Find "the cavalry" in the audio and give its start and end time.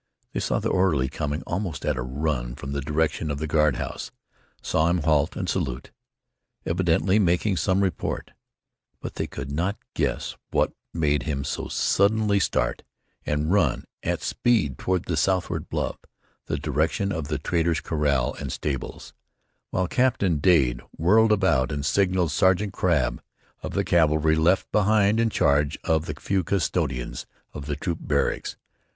23.75-24.35